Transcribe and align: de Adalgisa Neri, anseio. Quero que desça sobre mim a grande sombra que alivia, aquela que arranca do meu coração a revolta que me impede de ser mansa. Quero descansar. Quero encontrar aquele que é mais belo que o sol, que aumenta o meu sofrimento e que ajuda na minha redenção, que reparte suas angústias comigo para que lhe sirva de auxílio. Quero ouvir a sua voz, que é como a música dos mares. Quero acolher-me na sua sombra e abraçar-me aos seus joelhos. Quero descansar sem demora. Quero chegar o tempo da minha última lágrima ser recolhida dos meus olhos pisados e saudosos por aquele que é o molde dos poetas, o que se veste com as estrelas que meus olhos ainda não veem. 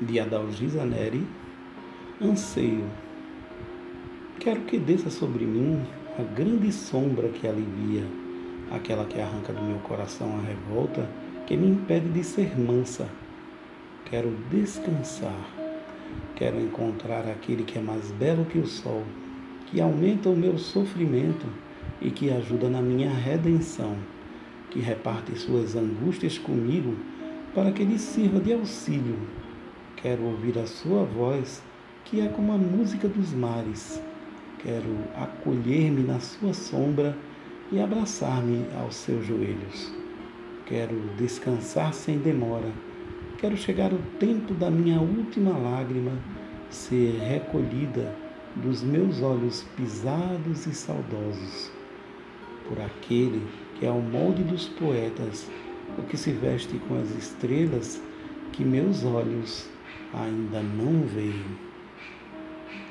de 0.00 0.20
Adalgisa 0.20 0.84
Neri, 0.84 1.26
anseio. 2.22 2.84
Quero 4.38 4.60
que 4.60 4.78
desça 4.78 5.10
sobre 5.10 5.44
mim 5.44 5.82
a 6.18 6.22
grande 6.22 6.72
sombra 6.72 7.28
que 7.28 7.46
alivia, 7.46 8.04
aquela 8.70 9.04
que 9.04 9.20
arranca 9.20 9.52
do 9.52 9.62
meu 9.62 9.78
coração 9.78 10.38
a 10.38 10.42
revolta 10.42 11.08
que 11.46 11.56
me 11.56 11.68
impede 11.68 12.08
de 12.10 12.22
ser 12.22 12.58
mansa. 12.58 13.08
Quero 14.04 14.30
descansar. 14.50 15.48
Quero 16.36 16.60
encontrar 16.60 17.26
aquele 17.26 17.64
que 17.64 17.78
é 17.78 17.82
mais 17.82 18.10
belo 18.12 18.44
que 18.44 18.58
o 18.58 18.66
sol, 18.66 19.02
que 19.66 19.80
aumenta 19.80 20.28
o 20.28 20.36
meu 20.36 20.56
sofrimento 20.58 21.46
e 22.00 22.10
que 22.10 22.30
ajuda 22.30 22.68
na 22.68 22.80
minha 22.80 23.10
redenção, 23.10 23.96
que 24.70 24.78
reparte 24.78 25.36
suas 25.36 25.74
angústias 25.74 26.38
comigo 26.38 26.94
para 27.54 27.72
que 27.72 27.84
lhe 27.84 27.98
sirva 27.98 28.38
de 28.38 28.52
auxílio. 28.52 29.16
Quero 30.00 30.22
ouvir 30.24 30.56
a 30.58 30.66
sua 30.66 31.02
voz, 31.02 31.60
que 32.04 32.20
é 32.20 32.28
como 32.28 32.52
a 32.52 32.56
música 32.56 33.08
dos 33.08 33.32
mares. 33.32 34.00
Quero 34.60 34.96
acolher-me 35.16 36.02
na 36.02 36.20
sua 36.20 36.54
sombra 36.54 37.16
e 37.72 37.80
abraçar-me 37.80 38.64
aos 38.80 38.94
seus 38.94 39.26
joelhos. 39.26 39.92
Quero 40.66 40.94
descansar 41.16 41.92
sem 41.92 42.16
demora. 42.16 42.70
Quero 43.38 43.56
chegar 43.56 43.92
o 43.92 43.98
tempo 44.20 44.54
da 44.54 44.70
minha 44.70 45.00
última 45.00 45.58
lágrima 45.58 46.12
ser 46.70 47.18
recolhida 47.18 48.14
dos 48.54 48.84
meus 48.84 49.20
olhos 49.20 49.64
pisados 49.76 50.66
e 50.66 50.74
saudosos 50.74 51.72
por 52.68 52.80
aquele 52.80 53.42
que 53.78 53.86
é 53.86 53.90
o 53.90 54.00
molde 54.00 54.42
dos 54.44 54.68
poetas, 54.68 55.48
o 55.96 56.02
que 56.02 56.16
se 56.16 56.30
veste 56.30 56.78
com 56.86 57.00
as 57.00 57.10
estrelas 57.16 58.00
que 58.52 58.64
meus 58.64 59.04
olhos 59.04 59.68
ainda 60.14 60.62
não 60.62 61.06
veem. 61.06 61.44